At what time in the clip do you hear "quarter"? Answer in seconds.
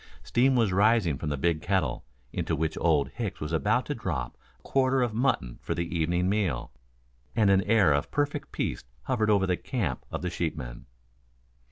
4.63-5.03